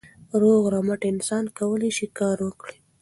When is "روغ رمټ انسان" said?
0.41-1.43